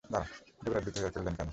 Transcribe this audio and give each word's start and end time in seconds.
যুবরাজ 0.61 0.83
ভীত 0.85 0.95
হইয়া 0.97 1.11
কহিলেন, 1.13 1.33
কেন? 1.37 1.49